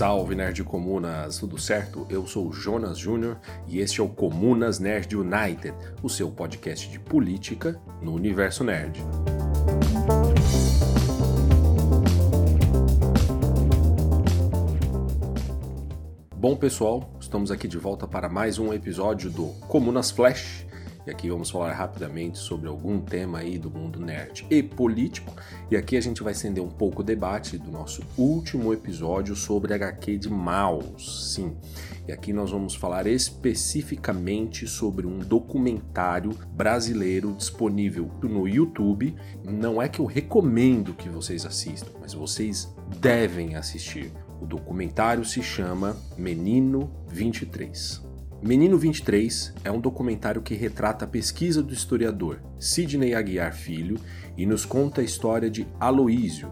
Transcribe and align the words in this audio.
Salve 0.00 0.34
Nerd 0.34 0.64
Comunas, 0.64 1.36
tudo 1.36 1.58
certo? 1.58 2.06
Eu 2.08 2.26
sou 2.26 2.50
Jonas 2.50 2.96
Júnior 2.96 3.38
e 3.68 3.80
este 3.80 4.00
é 4.00 4.02
o 4.02 4.08
Comunas 4.08 4.78
Nerd 4.78 5.14
United, 5.14 5.74
o 6.02 6.08
seu 6.08 6.30
podcast 6.30 6.88
de 6.88 6.98
política 6.98 7.78
no 8.00 8.14
universo 8.14 8.64
nerd. 8.64 9.04
Bom 16.34 16.56
pessoal, 16.56 17.14
estamos 17.20 17.50
aqui 17.50 17.68
de 17.68 17.76
volta 17.76 18.08
para 18.08 18.30
mais 18.30 18.58
um 18.58 18.72
episódio 18.72 19.28
do 19.28 19.48
Comunas 19.68 20.10
Flash, 20.10 20.64
e 21.06 21.10
aqui 21.10 21.30
vamos 21.30 21.50
falar 21.50 21.72
rapidamente 21.72 22.38
sobre 22.38 22.68
algum 22.68 23.00
tema 23.00 23.38
aí 23.38 23.58
do 23.58 23.70
mundo 23.70 24.00
nerd 24.00 24.46
e 24.50 24.62
político. 24.62 25.34
E 25.70 25.76
aqui 25.76 25.96
a 25.96 26.00
gente 26.00 26.22
vai 26.22 26.32
estender 26.32 26.62
um 26.62 26.68
pouco 26.68 27.00
o 27.00 27.04
debate 27.04 27.56
do 27.56 27.70
nosso 27.70 28.02
último 28.18 28.72
episódio 28.72 29.34
sobre 29.34 29.72
HQ 29.72 30.18
de 30.18 30.28
Maus. 30.28 31.34
Sim. 31.34 31.56
E 32.06 32.12
aqui 32.12 32.32
nós 32.32 32.50
vamos 32.50 32.74
falar 32.74 33.06
especificamente 33.06 34.66
sobre 34.66 35.06
um 35.06 35.18
documentário 35.18 36.30
brasileiro 36.52 37.32
disponível 37.32 38.10
no 38.22 38.46
YouTube. 38.46 39.16
Não 39.44 39.80
é 39.80 39.88
que 39.88 40.00
eu 40.00 40.06
recomendo 40.06 40.94
que 40.94 41.08
vocês 41.08 41.46
assistam, 41.46 41.90
mas 42.00 42.12
vocês 42.12 42.74
devem 43.00 43.54
assistir. 43.54 44.12
O 44.40 44.46
documentário 44.46 45.24
se 45.24 45.42
chama 45.42 45.96
Menino 46.16 46.90
23. 47.08 48.09
Menino 48.42 48.78
23 48.78 49.52
é 49.62 49.70
um 49.70 49.78
documentário 49.78 50.40
que 50.40 50.54
retrata 50.54 51.04
a 51.04 51.08
pesquisa 51.08 51.62
do 51.62 51.74
historiador 51.74 52.40
Sidney 52.58 53.14
Aguiar 53.14 53.52
Filho 53.52 54.00
e 54.34 54.46
nos 54.46 54.64
conta 54.64 55.02
a 55.02 55.04
história 55.04 55.50
de 55.50 55.66
Aloísio, 55.78 56.50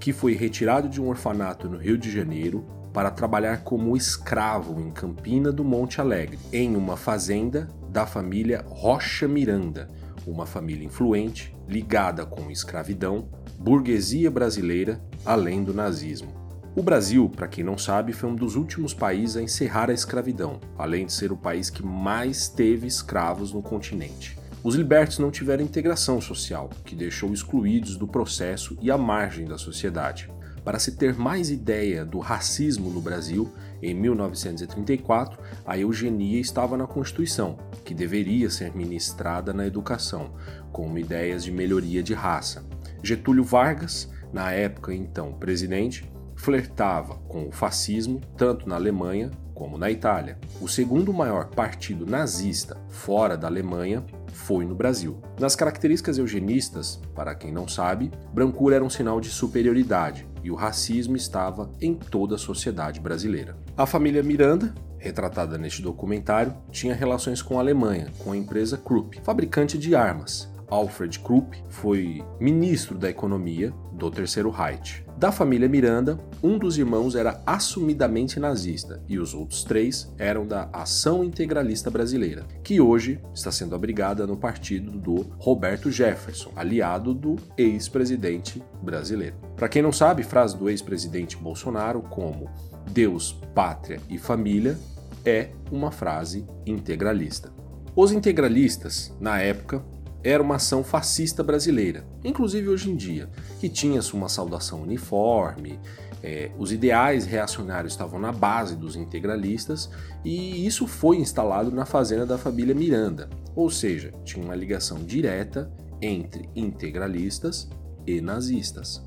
que 0.00 0.14
foi 0.14 0.34
retirado 0.34 0.88
de 0.88 0.98
um 0.98 1.08
orfanato 1.08 1.68
no 1.68 1.76
Rio 1.76 1.98
de 1.98 2.10
Janeiro 2.10 2.66
para 2.90 3.10
trabalhar 3.10 3.58
como 3.64 3.94
escravo 3.94 4.80
em 4.80 4.90
Campina 4.90 5.52
do 5.52 5.62
Monte 5.62 6.00
Alegre, 6.00 6.38
em 6.50 6.74
uma 6.74 6.96
fazenda 6.96 7.68
da 7.90 8.06
família 8.06 8.64
Rocha 8.66 9.28
Miranda, 9.28 9.90
uma 10.26 10.46
família 10.46 10.86
influente 10.86 11.54
ligada 11.68 12.24
com 12.24 12.50
escravidão, 12.50 13.28
burguesia 13.58 14.30
brasileira, 14.30 15.02
além 15.22 15.62
do 15.62 15.74
nazismo. 15.74 16.45
O 16.76 16.82
Brasil, 16.82 17.26
para 17.34 17.48
quem 17.48 17.64
não 17.64 17.78
sabe, 17.78 18.12
foi 18.12 18.28
um 18.28 18.34
dos 18.34 18.54
últimos 18.54 18.92
países 18.92 19.38
a 19.38 19.42
encerrar 19.42 19.88
a 19.88 19.94
escravidão, 19.94 20.60
além 20.76 21.06
de 21.06 21.12
ser 21.14 21.32
o 21.32 21.36
país 21.36 21.70
que 21.70 21.82
mais 21.82 22.48
teve 22.48 22.86
escravos 22.86 23.50
no 23.50 23.62
continente. 23.62 24.38
Os 24.62 24.74
libertos 24.74 25.18
não 25.18 25.30
tiveram 25.30 25.64
integração 25.64 26.20
social, 26.20 26.68
que 26.84 26.94
deixou 26.94 27.32
excluídos 27.32 27.96
do 27.96 28.06
processo 28.06 28.76
e 28.78 28.90
à 28.90 28.98
margem 28.98 29.46
da 29.46 29.56
sociedade. 29.56 30.30
Para 30.62 30.78
se 30.78 30.98
ter 30.98 31.14
mais 31.14 31.48
ideia 31.48 32.04
do 32.04 32.18
racismo 32.18 32.90
no 32.90 33.00
Brasil, 33.00 33.50
em 33.82 33.94
1934, 33.94 35.40
a 35.64 35.78
eugenia 35.78 36.38
estava 36.38 36.76
na 36.76 36.86
Constituição, 36.86 37.56
que 37.86 37.94
deveria 37.94 38.50
ser 38.50 38.76
ministrada 38.76 39.54
na 39.54 39.66
educação, 39.66 40.34
como 40.72 40.98
ideias 40.98 41.42
de 41.42 41.50
melhoria 41.50 42.02
de 42.02 42.12
raça. 42.12 42.66
Getúlio 43.02 43.44
Vargas, 43.44 44.10
na 44.30 44.52
época 44.52 44.92
então 44.92 45.32
presidente, 45.32 46.04
flertava 46.36 47.14
com 47.26 47.48
o 47.48 47.52
fascismo 47.52 48.20
tanto 48.36 48.68
na 48.68 48.76
Alemanha 48.76 49.30
como 49.56 49.78
na 49.78 49.90
Itália. 49.90 50.38
O 50.60 50.68
segundo 50.68 51.12
maior 51.12 51.46
partido 51.46 52.04
nazista 52.04 52.76
fora 52.90 53.36
da 53.36 53.48
Alemanha 53.48 54.04
foi 54.32 54.66
no 54.66 54.74
Brasil. 54.74 55.18
Nas 55.40 55.56
características 55.56 56.18
eugenistas, 56.18 57.00
para 57.14 57.34
quem 57.34 57.50
não 57.50 57.66
sabe, 57.66 58.12
brancura 58.34 58.76
era 58.76 58.84
um 58.84 58.90
sinal 58.90 59.18
de 59.18 59.30
superioridade 59.30 60.28
e 60.44 60.50
o 60.50 60.54
racismo 60.54 61.16
estava 61.16 61.70
em 61.80 61.94
toda 61.94 62.34
a 62.34 62.38
sociedade 62.38 63.00
brasileira. 63.00 63.56
A 63.76 63.86
família 63.86 64.22
Miranda, 64.22 64.74
retratada 64.98 65.56
neste 65.56 65.80
documentário, 65.80 66.54
tinha 66.70 66.94
relações 66.94 67.40
com 67.40 67.56
a 67.56 67.60
Alemanha, 67.62 68.12
com 68.18 68.32
a 68.32 68.36
empresa 68.36 68.76
Krupp, 68.76 69.20
fabricante 69.24 69.78
de 69.78 69.94
armas. 69.94 70.48
Alfred 70.68 71.18
Krupp 71.20 71.62
foi 71.68 72.24
ministro 72.40 72.98
da 72.98 73.08
Economia 73.08 73.72
do 73.92 74.10
Terceiro 74.10 74.50
Reich. 74.50 75.04
Da 75.16 75.32
família 75.32 75.68
Miranda, 75.68 76.18
um 76.42 76.58
dos 76.58 76.76
irmãos 76.76 77.14
era 77.14 77.40
assumidamente 77.46 78.38
nazista 78.38 79.02
e 79.08 79.18
os 79.18 79.32
outros 79.32 79.64
três 79.64 80.12
eram 80.18 80.46
da 80.46 80.68
Ação 80.72 81.24
Integralista 81.24 81.90
Brasileira, 81.90 82.44
que 82.62 82.80
hoje 82.80 83.18
está 83.34 83.50
sendo 83.50 83.74
abrigada 83.74 84.26
no 84.26 84.36
partido 84.36 84.90
do 84.90 85.26
Roberto 85.38 85.90
Jefferson, 85.90 86.50
aliado 86.54 87.14
do 87.14 87.36
ex-presidente 87.56 88.62
brasileiro. 88.82 89.36
Para 89.56 89.68
quem 89.70 89.80
não 89.80 89.92
sabe, 89.92 90.22
frase 90.22 90.56
do 90.56 90.68
ex-presidente 90.68 91.36
Bolsonaro 91.36 92.02
como 92.02 92.50
Deus, 92.90 93.40
pátria 93.54 94.00
e 94.10 94.18
família 94.18 94.78
é 95.24 95.48
uma 95.72 95.90
frase 95.90 96.46
integralista. 96.66 97.50
Os 97.96 98.12
integralistas, 98.12 99.16
na 99.18 99.40
época, 99.40 99.82
era 100.28 100.42
uma 100.42 100.56
ação 100.56 100.82
fascista 100.82 101.42
brasileira, 101.42 102.04
inclusive 102.24 102.68
hoje 102.68 102.90
em 102.90 102.96
dia, 102.96 103.28
que 103.60 103.68
tinha 103.68 104.00
uma 104.12 104.28
saudação 104.28 104.82
uniforme, 104.82 105.78
é, 106.22 106.50
os 106.58 106.72
ideais 106.72 107.24
reacionários 107.24 107.92
estavam 107.92 108.18
na 108.18 108.32
base 108.32 108.74
dos 108.74 108.96
integralistas 108.96 109.88
e 110.24 110.66
isso 110.66 110.86
foi 110.88 111.18
instalado 111.18 111.70
na 111.70 111.86
fazenda 111.86 112.26
da 112.26 112.36
família 112.36 112.74
Miranda, 112.74 113.30
ou 113.54 113.70
seja, 113.70 114.12
tinha 114.24 114.44
uma 114.44 114.56
ligação 114.56 114.98
direta 114.98 115.70
entre 116.02 116.48
integralistas 116.56 117.68
e 118.04 118.20
nazistas. 118.20 119.00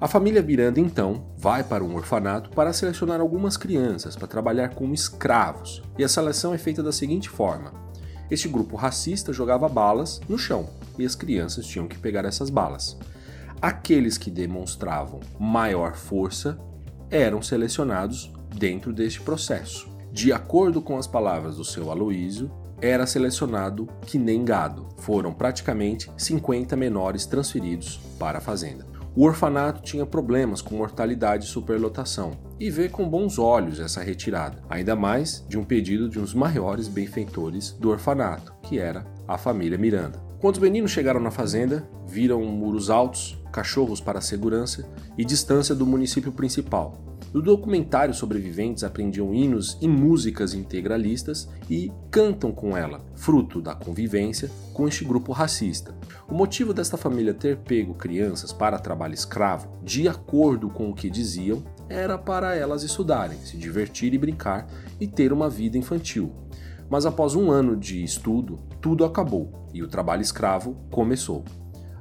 A 0.00 0.08
família 0.08 0.42
Miranda 0.42 0.80
então 0.80 1.32
vai 1.38 1.62
para 1.62 1.84
um 1.84 1.94
orfanato 1.94 2.50
para 2.50 2.72
selecionar 2.72 3.20
algumas 3.20 3.56
crianças 3.56 4.16
para 4.16 4.26
trabalhar 4.26 4.70
como 4.70 4.92
escravos, 4.92 5.82
e 5.96 6.02
a 6.02 6.08
seleção 6.08 6.52
é 6.52 6.58
feita 6.58 6.82
da 6.82 6.92
seguinte 6.92 7.28
forma: 7.28 7.72
este 8.30 8.48
grupo 8.48 8.76
racista 8.76 9.32
jogava 9.32 9.68
balas 9.68 10.20
no 10.28 10.38
chão 10.38 10.68
e 10.98 11.04
as 11.04 11.14
crianças 11.14 11.66
tinham 11.66 11.86
que 11.86 11.98
pegar 11.98 12.24
essas 12.24 12.50
balas. 12.50 12.96
Aqueles 13.60 14.18
que 14.18 14.30
demonstravam 14.30 15.20
maior 15.38 15.94
força 15.94 16.58
eram 17.10 17.40
selecionados 17.40 18.32
dentro 18.54 18.92
deste 18.92 19.20
processo. 19.20 19.88
De 20.12 20.32
acordo 20.32 20.80
com 20.82 20.98
as 20.98 21.06
palavras 21.06 21.56
do 21.56 21.64
seu 21.64 21.90
Aloísio, 21.90 22.50
era 22.80 23.06
selecionado 23.06 23.88
que 24.06 24.18
nem 24.18 24.44
gado. 24.44 24.86
Foram 24.98 25.32
praticamente 25.32 26.10
50 26.16 26.76
menores 26.76 27.26
transferidos 27.26 28.00
para 28.18 28.38
a 28.38 28.40
fazenda. 28.40 28.86
O 29.14 29.24
orfanato 29.24 29.82
tinha 29.82 30.04
problemas 30.04 30.60
com 30.60 30.76
mortalidade 30.76 31.46
e 31.46 31.48
superlotação, 31.48 32.32
e 32.58 32.70
vê 32.70 32.88
com 32.88 33.08
bons 33.08 33.38
olhos 33.38 33.80
essa 33.80 34.02
retirada, 34.02 34.62
ainda 34.68 34.96
mais 34.96 35.44
de 35.48 35.58
um 35.58 35.64
pedido 35.64 36.08
de 36.08 36.18
um 36.18 36.22
dos 36.22 36.34
maiores 36.34 36.88
benfeitores 36.88 37.72
do 37.72 37.90
orfanato, 37.90 38.52
que 38.62 38.78
era 38.78 39.06
a 39.28 39.36
família 39.36 39.78
Miranda. 39.78 40.18
Quando 40.40 40.56
os 40.56 40.60
meninos 40.60 40.90
chegaram 40.90 41.20
na 41.20 41.30
fazenda, 41.30 41.88
viram 42.06 42.42
muros 42.44 42.90
altos, 42.90 43.38
cachorros 43.52 44.00
para 44.00 44.20
segurança 44.20 44.88
e 45.16 45.24
distância 45.24 45.74
do 45.74 45.86
município 45.86 46.30
principal, 46.30 47.15
no 47.32 47.42
documentário, 47.42 48.14
sobreviventes 48.14 48.84
aprendiam 48.84 49.34
hinos 49.34 49.76
e 49.80 49.88
músicas 49.88 50.54
integralistas 50.54 51.48
e 51.68 51.92
cantam 52.10 52.52
com 52.52 52.76
ela, 52.76 53.04
fruto 53.14 53.60
da 53.60 53.74
convivência 53.74 54.50
com 54.72 54.88
este 54.88 55.04
grupo 55.04 55.32
racista. 55.32 55.94
O 56.28 56.34
motivo 56.34 56.72
desta 56.72 56.96
família 56.96 57.34
ter 57.34 57.58
pego 57.58 57.94
crianças 57.94 58.52
para 58.52 58.78
trabalho 58.78 59.14
escravo, 59.14 59.68
de 59.82 60.08
acordo 60.08 60.70
com 60.70 60.88
o 60.88 60.94
que 60.94 61.10
diziam, 61.10 61.62
era 61.88 62.16
para 62.16 62.56
elas 62.56 62.82
estudarem, 62.82 63.38
se 63.38 63.56
divertir 63.56 64.14
e 64.14 64.18
brincar 64.18 64.66
e 64.98 65.06
ter 65.06 65.32
uma 65.32 65.48
vida 65.48 65.76
infantil. 65.76 66.32
Mas 66.88 67.04
após 67.04 67.34
um 67.34 67.50
ano 67.50 67.76
de 67.76 68.02
estudo, 68.02 68.58
tudo 68.80 69.04
acabou 69.04 69.68
e 69.74 69.82
o 69.82 69.88
trabalho 69.88 70.22
escravo 70.22 70.76
começou. 70.90 71.44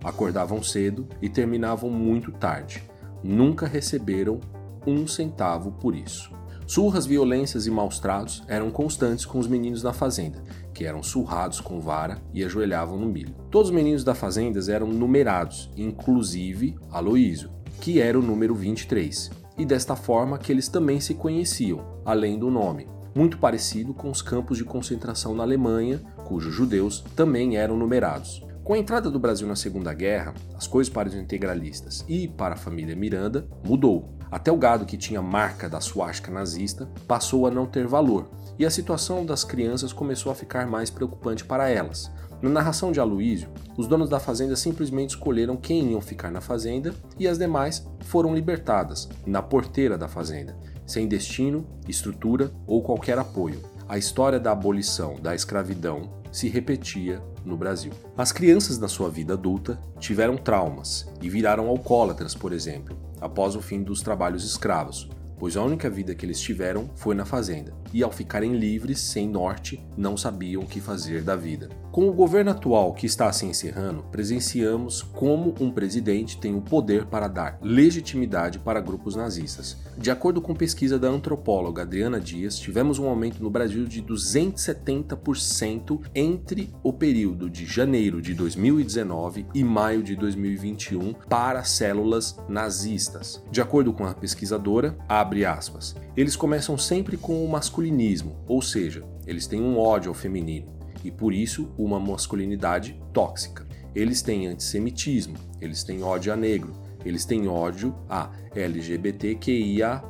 Acordavam 0.04 0.62
cedo 0.62 1.08
e 1.22 1.28
terminavam 1.28 1.90
muito 1.90 2.32
tarde. 2.32 2.84
Nunca 3.24 3.66
receberam 3.66 4.40
um 4.88 5.08
centavo 5.08 5.72
por 5.74 5.96
isso. 5.96 6.32
Surras, 6.68 7.06
violências 7.06 7.68
e 7.68 7.72
maus 7.72 8.00
tratos 8.00 8.44
eram 8.48 8.72
constantes 8.72 9.24
com 9.24 9.38
os 9.38 9.48
meninos 9.48 9.84
da 9.84 9.94
fazenda, 9.94 10.44
que 10.74 10.84
eram 10.84 11.04
surrados 11.04 11.60
com 11.60 11.80
vara 11.80 12.20
e 12.34 12.44
ajoelhavam 12.44 12.98
no 12.98 13.08
milho. 13.08 13.36
Todos 13.52 13.70
os 13.70 13.76
meninos 13.76 14.04
da 14.04 14.16
fazenda 14.16 14.60
eram 14.72 14.88
numerados, 14.88 15.70
inclusive 15.78 16.76
Aloísio, 16.92 17.52
que 17.80 18.02
era 18.02 18.18
o 18.18 18.22
número 18.22 18.56
23, 18.56 19.30
e 19.58 19.66
desta 19.66 19.96
forma 19.96 20.40
que 20.40 20.52
eles 20.52 20.68
também 20.68 21.00
se 21.00 21.14
conheciam, 21.14 22.02
além 22.04 22.40
do 22.40 22.50
nome, 22.50 22.88
muito 23.16 23.38
parecido 23.38 23.94
com 23.94 24.10
os 24.10 24.22
campos 24.22 24.58
de 24.58 24.66
concentração 24.66 25.34
na 25.34 25.44
Alemanha, 25.44 26.02
cujos 26.26 26.54
judeus 26.54 27.02
também 27.16 27.56
eram 27.58 27.78
numerados. 27.78 28.44
Com 28.64 28.74
a 28.74 28.78
entrada 28.80 29.12
do 29.12 29.20
Brasil 29.20 29.48
na 29.48 29.56
Segunda 29.56 29.94
Guerra, 29.94 30.34
as 30.58 30.66
coisas 30.66 30.92
para 30.92 31.08
os 31.08 31.14
integralistas 31.14 32.04
e 32.10 32.28
para 32.28 32.56
a 32.56 32.58
família 32.58 32.96
Miranda 32.96 33.48
mudou. 33.64 34.18
Até 34.36 34.52
o 34.52 34.58
gado 34.58 34.86
que 34.86 34.98
tinha 34.98 35.22
marca 35.22 35.70
da 35.70 35.80
suástica 35.80 36.30
nazista 36.30 36.90
passou 37.08 37.48
a 37.48 37.50
não 37.50 37.66
ter 37.66 37.88
valor, 37.88 38.30
e 38.60 38.66
a 38.66 38.70
situação 38.70 39.26
das 39.26 39.46
crianças 39.46 39.94
começou 39.94 40.30
a 40.30 40.36
ficar 40.36 40.68
mais 40.68 40.90
preocupante 40.90 41.46
para 41.46 41.70
elas. 41.70 42.12
Na 42.42 42.50
narração 42.50 42.92
de 42.92 43.00
Aloísio, 43.00 43.48
os 43.78 43.88
donos 43.88 44.10
da 44.10 44.20
fazenda 44.20 44.58
simplesmente 44.58 45.12
escolheram 45.12 45.56
quem 45.56 45.90
iam 45.92 46.02
ficar 46.02 46.32
na 46.32 46.42
fazenda 46.42 46.94
e 47.18 47.30
as 47.30 47.38
demais 47.38 47.88
foram 48.02 48.36
libertadas, 48.36 49.08
na 49.26 49.42
porteira 49.42 49.98
da 49.98 50.10
fazenda, 50.10 50.58
sem 50.86 51.08
destino, 51.08 51.66
estrutura 51.88 52.52
ou 52.68 52.84
qualquer 52.84 53.18
apoio. 53.18 53.62
A 53.88 53.98
história 53.98 54.38
da 54.38 54.52
abolição 54.52 55.16
da 55.16 55.34
escravidão 55.34 56.10
se 56.30 56.50
repetia 56.50 57.24
no 57.46 57.56
Brasil. 57.56 57.94
As 58.18 58.34
crianças 58.34 58.78
na 58.78 58.90
sua 58.90 59.10
vida 59.10 59.36
adulta 59.36 59.80
tiveram 59.98 60.36
traumas 60.36 61.08
e 61.22 61.30
viraram 61.30 61.70
alcoólatras, 61.70 62.36
por 62.36 62.52
exemplo, 62.52 63.05
após 63.22 63.56
o 63.56 63.62
fim 63.62 63.84
dos 63.84 64.02
trabalhos 64.02 64.44
escravos, 64.44 65.10
pois 65.38 65.58
a 65.58 65.64
única 65.64 65.90
vida 65.90 66.16
que 66.16 66.26
eles 66.26 66.40
tiveram 66.40 66.90
foi 66.96 67.14
na 67.16 67.26
fazenda, 67.26 67.74
e 67.94 68.02
ao 68.04 68.12
ficarem 68.12 68.56
livres, 68.56 69.00
sem 69.00 69.28
norte, 69.28 69.86
não 69.98 70.16
sabiam 70.16 70.62
o 70.64 70.68
que 70.68 70.80
fazer 70.80 71.22
da 71.24 71.36
vida. 71.36 71.70
Com 71.92 72.08
o 72.08 72.14
governo 72.14 72.52
atual 72.52 72.94
que 72.94 73.06
está 73.06 73.32
se 73.32 73.46
encerrando, 73.46 74.04
presenciamos 74.12 75.02
como 75.02 75.54
um 75.60 75.72
presidente 75.72 76.38
tem 76.38 76.56
o 76.56 76.62
poder 76.62 77.06
para 77.06 77.28
dar 77.28 77.58
legitimidade 77.62 78.60
para 78.60 78.82
grupos 78.82 79.16
nazistas. 79.16 79.78
De 79.98 80.12
acordo 80.12 80.42
com 80.42 80.54
pesquisa 80.54 81.00
da 81.00 81.08
antropóloga 81.08 81.84
Adriana 81.84 82.20
Dias, 82.20 82.60
tivemos 82.60 83.00
um 83.00 83.08
aumento 83.08 83.42
no 83.42 83.50
Brasil 83.50 83.86
de 83.86 84.04
270% 84.04 86.02
entre 86.14 86.70
o 86.84 86.92
período 86.92 87.50
de 87.50 87.66
janeiro 87.66 88.22
de 88.22 88.34
2019 88.34 89.46
e 89.54 89.64
maio 89.64 90.04
de 90.04 90.14
2021 90.18 91.14
para 91.30 91.64
células 91.64 92.38
nazistas. 92.50 93.42
De 93.50 93.62
acordo 93.62 93.94
com 93.94 94.06
a 94.06 94.14
pesquisadora, 94.14 94.98
abre 95.08 95.46
aspas, 95.46 95.96
eles 96.16 96.36
começam 96.36 96.78
sempre 96.78 97.16
com 97.16 97.46
o 97.46 97.50
masculinismo, 97.50 98.36
ou 98.48 98.62
seja, 98.62 99.02
eles 99.26 99.48
têm 99.48 99.62
um 99.62 99.80
ódio 99.80 100.10
ao 100.10 100.16
feminino 100.16 100.76
e 101.06 101.12
por 101.12 101.34
isso 101.34 101.72
uma 101.78 102.02
masculinidade 102.02 103.00
tóxica. 103.14 103.66
Eles 103.96 104.22
têm 104.22 104.48
antissemitismo, 104.48 105.38
eles 105.62 105.86
têm 105.86 106.04
ódio 106.04 106.34
a 106.34 106.36
negro, 106.36 106.74
eles 107.06 107.24
têm 107.24 107.48
ódio 107.48 107.96
a 108.10 108.32
LGBTQIA, 108.56 110.04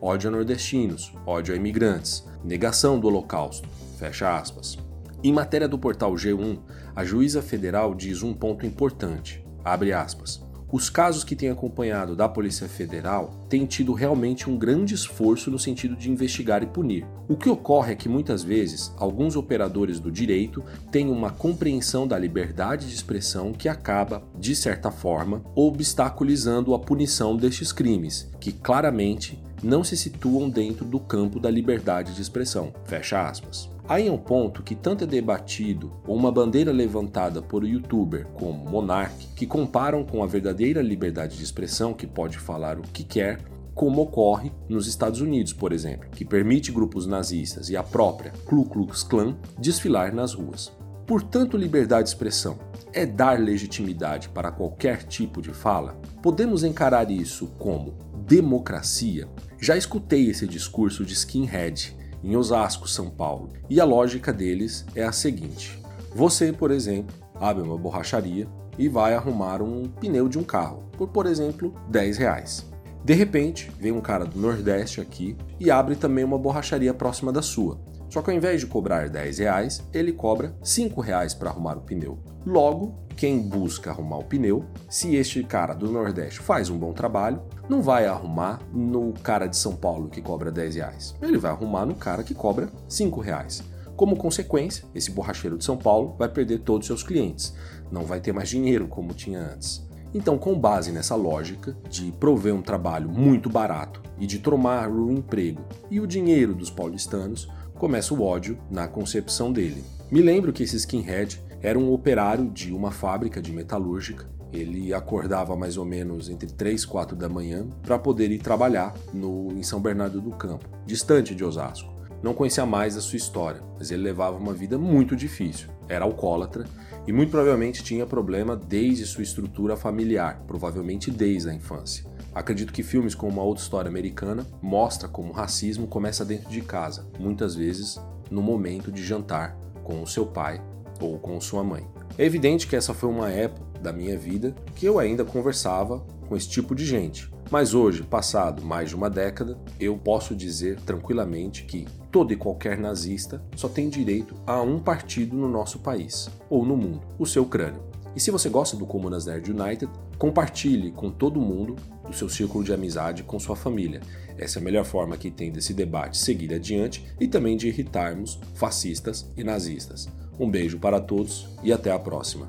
ódio 0.00 0.28
a 0.28 0.30
nordestinos, 0.30 1.12
ódio 1.26 1.52
a 1.52 1.56
imigrantes, 1.56 2.24
negação 2.44 2.98
do 2.98 3.08
Holocausto. 3.08 3.68
Fecha 3.98 4.36
aspas. 4.36 4.78
Em 5.22 5.32
matéria 5.32 5.68
do 5.68 5.78
portal 5.78 6.12
G1, 6.14 6.60
a 6.94 7.04
juíza 7.04 7.42
federal 7.42 7.94
diz 7.94 8.22
um 8.22 8.32
ponto 8.32 8.64
importante. 8.64 9.44
Abre 9.64 9.92
aspas. 9.92 10.47
Os 10.70 10.90
casos 10.90 11.24
que 11.24 11.34
têm 11.34 11.48
acompanhado 11.48 12.14
da 12.14 12.28
Polícia 12.28 12.68
Federal 12.68 13.32
têm 13.48 13.64
tido 13.64 13.94
realmente 13.94 14.50
um 14.50 14.58
grande 14.58 14.94
esforço 14.94 15.50
no 15.50 15.58
sentido 15.58 15.96
de 15.96 16.10
investigar 16.10 16.62
e 16.62 16.66
punir. 16.66 17.06
O 17.26 17.36
que 17.38 17.48
ocorre 17.48 17.92
é 17.92 17.96
que 17.96 18.06
muitas 18.06 18.42
vezes 18.42 18.92
alguns 18.98 19.34
operadores 19.34 19.98
do 19.98 20.12
direito 20.12 20.62
têm 20.92 21.08
uma 21.08 21.30
compreensão 21.30 22.06
da 22.06 22.18
liberdade 22.18 22.86
de 22.86 22.94
expressão 22.94 23.50
que 23.50 23.66
acaba, 23.66 24.22
de 24.38 24.54
certa 24.54 24.90
forma, 24.90 25.42
obstaculizando 25.54 26.74
a 26.74 26.78
punição 26.78 27.34
destes 27.34 27.72
crimes, 27.72 28.30
que 28.38 28.52
claramente 28.52 29.42
não 29.62 29.82
se 29.82 29.96
situam 29.96 30.50
dentro 30.50 30.84
do 30.84 31.00
campo 31.00 31.40
da 31.40 31.50
liberdade 31.50 32.14
de 32.14 32.20
expressão. 32.20 32.74
Fecha 32.84 33.26
aspas. 33.26 33.77
Aí 33.88 34.06
é 34.06 34.12
um 34.12 34.18
ponto 34.18 34.62
que 34.62 34.74
tanto 34.74 35.04
é 35.04 35.06
debatido 35.06 35.90
ou 36.06 36.14
uma 36.14 36.30
bandeira 36.30 36.70
levantada 36.70 37.40
por 37.40 37.66
youtuber 37.66 38.26
como 38.34 38.68
Monark, 38.68 39.28
que 39.34 39.46
comparam 39.46 40.04
com 40.04 40.22
a 40.22 40.26
verdadeira 40.26 40.82
liberdade 40.82 41.38
de 41.38 41.42
expressão, 41.42 41.94
que 41.94 42.06
pode 42.06 42.36
falar 42.38 42.78
o 42.78 42.82
que 42.82 43.02
quer, 43.02 43.40
como 43.74 44.02
ocorre 44.02 44.52
nos 44.68 44.86
Estados 44.86 45.22
Unidos, 45.22 45.54
por 45.54 45.72
exemplo, 45.72 46.10
que 46.10 46.22
permite 46.22 46.70
grupos 46.70 47.06
nazistas 47.06 47.70
e 47.70 47.78
a 47.78 47.82
própria 47.82 48.30
Ku 48.44 48.66
Klux 48.66 49.02
Klan 49.02 49.38
desfilar 49.58 50.14
nas 50.14 50.34
ruas. 50.34 50.70
Portanto, 51.06 51.56
liberdade 51.56 52.02
de 52.02 52.08
expressão 52.10 52.58
é 52.92 53.06
dar 53.06 53.40
legitimidade 53.40 54.28
para 54.28 54.52
qualquer 54.52 55.04
tipo 55.04 55.40
de 55.40 55.54
fala? 55.54 55.98
Podemos 56.22 56.62
encarar 56.62 57.10
isso 57.10 57.46
como 57.58 57.94
democracia? 58.26 59.26
Já 59.58 59.78
escutei 59.78 60.28
esse 60.28 60.46
discurso 60.46 61.06
de 61.06 61.14
skinhead 61.14 61.96
em 62.22 62.36
Osasco, 62.36 62.88
São 62.88 63.10
Paulo. 63.10 63.50
E 63.68 63.80
a 63.80 63.84
lógica 63.84 64.32
deles 64.32 64.84
é 64.94 65.04
a 65.04 65.12
seguinte: 65.12 65.80
você, 66.14 66.52
por 66.52 66.70
exemplo, 66.70 67.14
abre 67.34 67.62
uma 67.62 67.76
borracharia 67.76 68.46
e 68.78 68.88
vai 68.88 69.14
arrumar 69.14 69.62
um 69.62 69.84
pneu 69.88 70.28
de 70.28 70.38
um 70.38 70.44
carro 70.44 70.88
por, 70.98 71.08
por 71.08 71.26
exemplo, 71.26 71.72
10 71.88 72.18
reais. 72.18 72.66
De 73.04 73.14
repente, 73.14 73.70
vem 73.78 73.92
um 73.92 74.00
cara 74.00 74.26
do 74.26 74.38
Nordeste 74.38 75.00
aqui 75.00 75.36
e 75.58 75.70
abre 75.70 75.94
também 75.94 76.24
uma 76.24 76.36
borracharia 76.36 76.92
próxima 76.92 77.32
da 77.32 77.40
sua. 77.40 77.78
Só 78.08 78.22
que 78.22 78.30
ao 78.30 78.36
invés 78.36 78.60
de 78.60 78.66
cobrar 78.66 79.08
10 79.08 79.38
reais, 79.38 79.82
ele 79.92 80.12
cobra 80.12 80.54
5 80.62 81.00
reais 81.00 81.34
para 81.34 81.50
arrumar 81.50 81.76
o 81.76 81.82
pneu. 81.82 82.18
Logo, 82.46 83.06
quem 83.16 83.40
busca 83.40 83.90
arrumar 83.90 84.18
o 84.18 84.24
pneu, 84.24 84.64
se 84.88 85.16
este 85.16 85.42
cara 85.42 85.74
do 85.74 85.90
Nordeste 85.90 86.40
faz 86.40 86.70
um 86.70 86.78
bom 86.78 86.92
trabalho, 86.92 87.42
não 87.68 87.82
vai 87.82 88.06
arrumar 88.06 88.60
no 88.72 89.12
cara 89.12 89.46
de 89.46 89.56
São 89.56 89.74
Paulo 89.74 90.08
que 90.08 90.22
cobra 90.22 90.50
10 90.50 90.76
reais. 90.76 91.14
Ele 91.20 91.36
vai 91.36 91.50
arrumar 91.50 91.84
no 91.84 91.94
cara 91.94 92.22
que 92.22 92.34
cobra 92.34 92.70
5 92.88 93.20
reais. 93.20 93.62
Como 93.96 94.16
consequência, 94.16 94.84
esse 94.94 95.10
borracheiro 95.10 95.58
de 95.58 95.64
São 95.64 95.76
Paulo 95.76 96.14
vai 96.16 96.28
perder 96.28 96.60
todos 96.60 96.84
os 96.84 96.86
seus 96.86 97.02
clientes, 97.02 97.52
não 97.90 98.04
vai 98.04 98.20
ter 98.20 98.32
mais 98.32 98.48
dinheiro 98.48 98.86
como 98.86 99.12
tinha 99.12 99.40
antes. 99.40 99.86
Então, 100.14 100.38
com 100.38 100.58
base 100.58 100.92
nessa 100.92 101.14
lógica 101.14 101.76
de 101.90 102.12
prover 102.12 102.54
um 102.54 102.62
trabalho 102.62 103.10
muito 103.10 103.50
barato 103.50 104.00
e 104.18 104.26
de 104.26 104.38
tomar 104.38 104.88
o 104.88 105.10
emprego 105.10 105.62
e 105.90 106.00
o 106.00 106.06
dinheiro 106.06 106.54
dos 106.54 106.70
paulistanos, 106.70 107.48
começa 107.78 108.12
o 108.12 108.22
ódio 108.22 108.58
na 108.70 108.88
concepção 108.88 109.52
dele. 109.52 109.84
Me 110.10 110.20
lembro 110.20 110.52
que 110.52 110.64
esse 110.64 110.76
skinhead 110.76 111.40
era 111.62 111.78
um 111.78 111.92
operário 111.92 112.50
de 112.50 112.72
uma 112.72 112.90
fábrica 112.90 113.40
de 113.40 113.52
metalúrgica. 113.52 114.28
Ele 114.52 114.92
acordava 114.92 115.56
mais 115.56 115.76
ou 115.76 115.84
menos 115.84 116.28
entre 116.28 116.48
3 116.48 116.82
e 116.82 116.86
4 116.86 117.16
da 117.16 117.28
manhã 117.28 117.66
para 117.82 117.98
poder 117.98 118.30
ir 118.30 118.38
trabalhar 118.38 118.94
no, 119.12 119.52
em 119.52 119.62
São 119.62 119.80
Bernardo 119.80 120.20
do 120.20 120.30
Campo, 120.32 120.68
distante 120.84 121.34
de 121.34 121.44
Osasco. 121.44 121.92
Não 122.22 122.34
conhecia 122.34 122.66
mais 122.66 122.96
a 122.96 123.00
sua 123.00 123.16
história, 123.16 123.62
mas 123.78 123.92
ele 123.92 124.02
levava 124.02 124.36
uma 124.36 124.52
vida 124.52 124.76
muito 124.76 125.14
difícil. 125.14 125.68
Era 125.88 126.04
alcoólatra 126.04 126.64
e 127.06 127.12
muito 127.12 127.30
provavelmente 127.30 127.84
tinha 127.84 128.04
problema 128.06 128.56
desde 128.56 129.06
sua 129.06 129.22
estrutura 129.22 129.76
familiar, 129.76 130.42
provavelmente 130.46 131.10
desde 131.10 131.48
a 131.48 131.54
infância. 131.54 132.07
Acredito 132.34 132.72
que 132.72 132.82
filmes 132.82 133.14
como 133.14 133.32
uma 133.32 133.42
outra 133.42 133.62
história 133.62 133.88
americana 133.88 134.46
mostra 134.62 135.08
como 135.08 135.30
o 135.30 135.34
racismo 135.34 135.86
começa 135.86 136.24
dentro 136.24 136.50
de 136.50 136.60
casa, 136.60 137.06
muitas 137.18 137.54
vezes 137.54 138.00
no 138.30 138.42
momento 138.42 138.92
de 138.92 139.04
jantar 139.04 139.56
com 139.82 140.02
o 140.02 140.06
seu 140.06 140.26
pai 140.26 140.62
ou 141.00 141.18
com 141.18 141.40
sua 141.40 141.64
mãe. 141.64 141.86
É 142.16 142.24
evidente 142.24 142.66
que 142.66 142.76
essa 142.76 142.92
foi 142.92 143.08
uma 143.08 143.30
época 143.30 143.80
da 143.80 143.92
minha 143.92 144.18
vida 144.18 144.54
que 144.74 144.84
eu 144.86 144.98
ainda 144.98 145.24
conversava 145.24 146.00
com 146.28 146.36
esse 146.36 146.48
tipo 146.48 146.74
de 146.74 146.84
gente. 146.84 147.30
Mas 147.50 147.72
hoje, 147.72 148.02
passado 148.02 148.62
mais 148.62 148.90
de 148.90 148.96
uma 148.96 149.08
década, 149.08 149.58
eu 149.80 149.96
posso 149.96 150.34
dizer 150.34 150.78
tranquilamente 150.80 151.64
que 151.64 151.86
todo 152.12 152.32
e 152.32 152.36
qualquer 152.36 152.76
nazista 152.76 153.42
só 153.56 153.68
tem 153.68 153.88
direito 153.88 154.34
a 154.46 154.60
um 154.60 154.78
partido 154.78 155.34
no 155.34 155.48
nosso 155.48 155.78
país 155.78 156.28
ou 156.50 156.64
no 156.66 156.76
mundo, 156.76 157.00
o 157.18 157.24
seu 157.24 157.46
crânio. 157.46 157.82
E 158.14 158.20
se 158.20 158.30
você 158.30 158.48
gosta 158.48 158.76
do 158.76 158.84
Comunas 158.84 159.26
Nerd 159.26 159.50
United, 159.50 159.90
compartilhe 160.18 160.90
com 160.90 161.10
todo 161.10 161.40
mundo 161.40 161.76
do 162.08 162.16
seu 162.16 162.28
círculo 162.28 162.64
de 162.64 162.72
amizade 162.72 163.22
com 163.22 163.38
sua 163.38 163.54
família. 163.54 164.00
Essa 164.36 164.58
é 164.58 164.60
a 164.60 164.64
melhor 164.64 164.84
forma 164.84 165.16
que 165.16 165.30
tem 165.30 165.52
desse 165.52 165.74
debate 165.74 166.16
seguir 166.18 166.52
adiante 166.54 167.04
e 167.20 167.28
também 167.28 167.56
de 167.56 167.68
irritarmos 167.68 168.40
fascistas 168.54 169.30
e 169.36 169.44
nazistas. 169.44 170.08
Um 170.38 170.50
beijo 170.50 170.78
para 170.78 171.00
todos 171.00 171.48
e 171.62 171.72
até 171.72 171.90
a 171.90 171.98
próxima. 171.98 172.48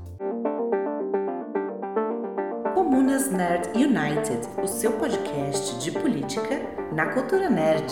Comunas 2.74 3.32
Nerd 3.32 3.70
United, 3.76 4.48
o 4.64 4.68
seu 4.68 4.94
podcast 4.94 5.80
de 5.80 5.92
política 5.92 6.62
na 6.94 7.08
cultura 7.08 7.50
nerd. 7.50 7.92